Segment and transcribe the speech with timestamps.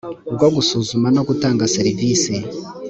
[0.35, 2.33] bwo gusuzuma no gutanga serivisi